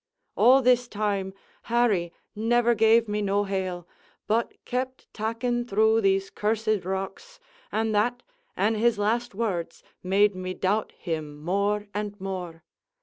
[0.35, 1.31] "All this time
[1.69, 3.87] Harry never gave me no hail,
[4.25, 7.39] but kept tacking through these cursed rocks;
[7.71, 8.23] and that,
[8.57, 12.63] and his last words, made me doubt him more and more.